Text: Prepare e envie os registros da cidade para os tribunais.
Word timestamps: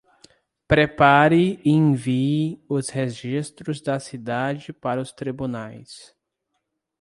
Prepare 0.67 1.61
e 1.63 1.69
envie 1.69 2.59
os 2.67 2.89
registros 2.89 3.79
da 3.79 3.99
cidade 3.99 4.73
para 4.73 4.99
os 4.99 5.11
tribunais. 5.11 6.15